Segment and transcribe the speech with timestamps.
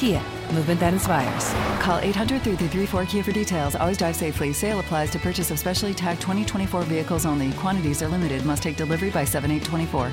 [0.00, 0.22] Kia,
[0.54, 1.52] movement that inspires.
[1.82, 3.76] Call 800 334 Kia for details.
[3.76, 4.50] Always drive safely.
[4.54, 7.52] Sale applies to purchase of specially tagged 2024 vehicles only.
[7.52, 8.46] Quantities are limited.
[8.46, 10.06] Must take delivery by 7824.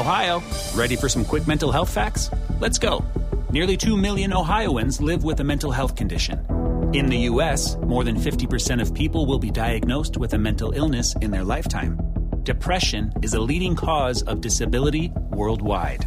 [0.00, 0.40] Ohio,
[0.76, 2.30] ready for some quick mental health facts?
[2.60, 3.04] Let's go.
[3.50, 6.38] Nearly 2 million Ohioans live with a mental health condition.
[6.94, 11.16] In the U.S., more than 50% of people will be diagnosed with a mental illness
[11.16, 11.98] in their lifetime.
[12.44, 16.06] Depression is a leading cause of disability worldwide.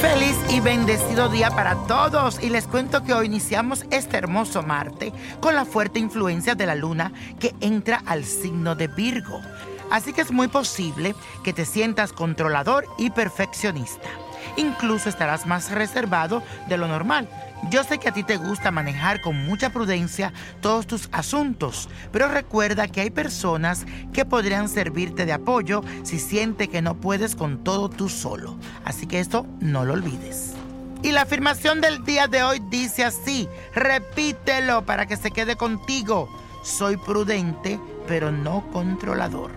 [0.00, 5.12] Feliz y bendecido día para todos y les cuento que hoy iniciamos este hermoso Marte
[5.40, 9.40] con la fuerte influencia de la luna que entra al signo de Virgo.
[9.90, 14.08] Así que es muy posible que te sientas controlador y perfeccionista.
[14.56, 17.28] Incluso estarás más reservado de lo normal.
[17.70, 22.28] Yo sé que a ti te gusta manejar con mucha prudencia todos tus asuntos, pero
[22.28, 27.64] recuerda que hay personas que podrían servirte de apoyo si siente que no puedes con
[27.64, 28.56] todo tú solo.
[28.84, 30.54] Así que esto no lo olvides.
[31.02, 36.28] Y la afirmación del día de hoy dice así, repítelo para que se quede contigo.
[36.62, 39.50] Soy prudente, pero no controlador.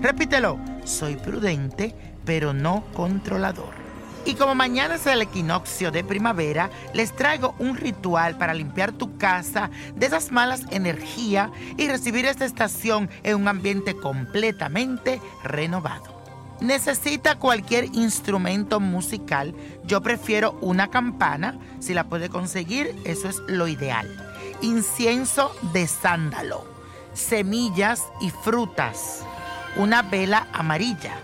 [0.00, 1.94] Repítelo, soy prudente,
[2.24, 3.83] pero no controlador.
[4.26, 9.18] Y como mañana es el equinoccio de primavera, les traigo un ritual para limpiar tu
[9.18, 16.22] casa de esas malas energías y recibir esta estación en un ambiente completamente renovado.
[16.60, 23.68] Necesita cualquier instrumento musical, yo prefiero una campana, si la puede conseguir, eso es lo
[23.68, 24.08] ideal.
[24.62, 26.64] Incienso de sándalo,
[27.12, 29.22] semillas y frutas,
[29.76, 31.14] una vela amarilla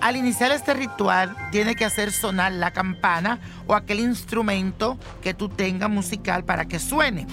[0.00, 5.48] al iniciar este ritual, tiene que hacer sonar la campana o aquel instrumento que tú
[5.48, 7.26] tengas musical para que suene.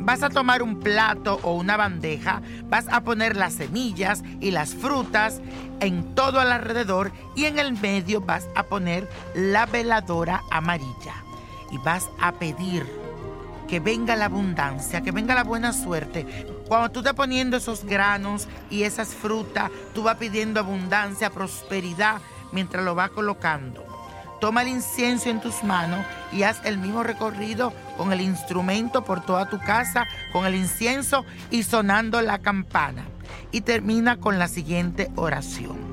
[0.00, 4.74] Vas a tomar un plato o una bandeja, vas a poner las semillas y las
[4.74, 5.40] frutas
[5.80, 11.14] en todo al alrededor y en el medio vas a poner la veladora amarilla.
[11.70, 12.86] Y vas a pedir
[13.68, 16.26] que venga la abundancia, que venga la buena suerte.
[16.68, 22.20] Cuando tú estás poniendo esos granos y esas frutas, tú vas pidiendo abundancia, prosperidad,
[22.52, 23.84] mientras lo vas colocando.
[24.40, 29.24] Toma el incienso en tus manos y haz el mismo recorrido con el instrumento por
[29.24, 33.04] toda tu casa, con el incienso y sonando la campana.
[33.50, 35.88] Y termina con la siguiente oración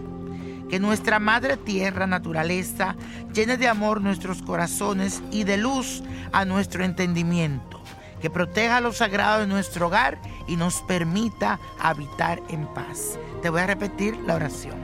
[0.70, 2.96] que nuestra Madre Tierra, naturaleza,
[3.34, 7.75] llene de amor nuestros corazones y de luz a nuestro entendimiento,
[8.22, 13.20] que proteja lo sagrado de nuestro hogar y nos permita habitar en paz.
[13.42, 14.76] Te voy a repetir la oración.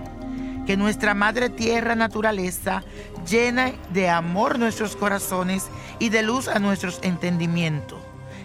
[0.66, 2.84] Que nuestra Madre Tierra, naturaleza,
[3.28, 5.70] llene de amor nuestros corazones
[6.00, 8.00] y de luz a nuestros entendimientos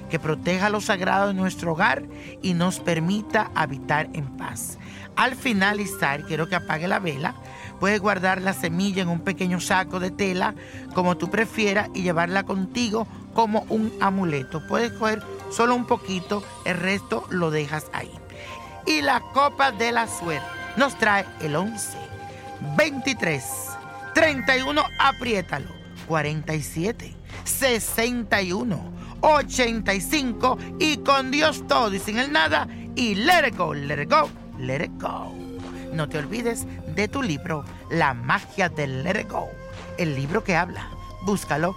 [0.09, 2.05] que proteja lo sagrado de nuestro hogar
[2.43, 4.79] y nos permita habitar en paz.
[5.17, 7.35] Al finalizar, quiero que apague la vela.
[7.81, 10.55] Puedes guardar la semilla en un pequeño saco de tela,
[10.95, 13.07] como tú prefieras, y llevarla contigo
[13.37, 14.67] como un amuleto.
[14.67, 15.23] Puedes coger
[15.53, 18.11] solo un poquito, el resto lo dejas ahí.
[18.87, 20.47] Y la copa de la suerte
[20.77, 21.99] nos trae el 11,
[22.77, 23.45] 23,
[24.15, 25.69] 31, apriétalo,
[26.09, 27.15] 47.
[27.45, 34.03] 61 85 y con Dios todo y sin el nada y let it go, let
[34.03, 34.29] it go,
[34.59, 35.33] let it go.
[35.93, 39.49] No te olvides de tu libro La magia del let it go,
[39.99, 40.89] el libro que habla.
[41.25, 41.77] Búscalo